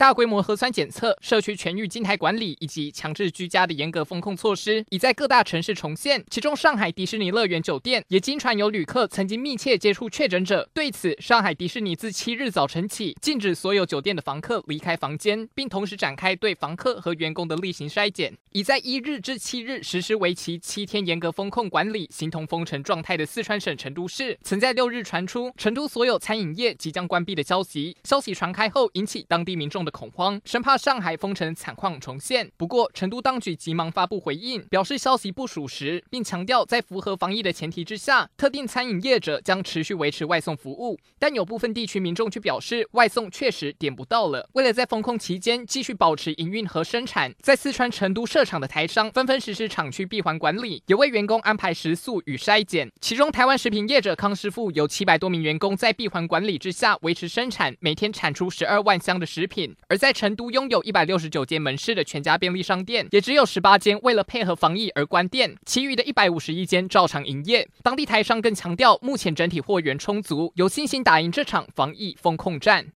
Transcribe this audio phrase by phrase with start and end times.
[0.00, 6.24] 大规模核酸检测、社区全域静态管理以及强制居家的严格封控措施，已在各大城市重现。
[6.30, 10.66] 其中，上海迪士尼乐园酒店也经传有旅客曾经密切接触确诊者。
[10.72, 18.32] 对此，上海迪士尼自七日早晨起禁止所有酒店的房客离开房间，并同时展开对房客和员工的例行筛检。
[18.52, 27.94] 已在一日至七日实施为期七天严格封控管理、形同封城状态的四川省成都市，曾在六日传出成都所有餐饮业即将关闭的消息。
[28.04, 32.50] 消息传开后，引起当地民众的恐慌，生怕上海封城惨况重现。
[32.56, 40.98] 不过，成都当局急忙发布回应，表示消息不属实，并强调在符合防疫的前提之下，特定餐饮业者将持续维持外送服务。
[41.18, 44.48] 但有部分地区民众却表示，外送确实点不到了。
[44.52, 52.90] 为了在封控期间继续保持营运和生产，在四川成都设厂的台商纷纷实施厂区闭环管理，也为员工安排食宿与筛检。
[53.00, 59.74] 其中，台湾食品业者康师傅有七百多名员工在闭环管理之下维持生产，每天产出十二万箱的食品。
[59.88, 67.68] 而在成都拥有一百六十九间门市的全家便利商店，也只有十八间为了配合防疫而关店，其余的一百五十一间照常营业。
[67.82, 72.86] 当地台商更强调，目前整体货源充足，有信心打赢这场防疫风控战。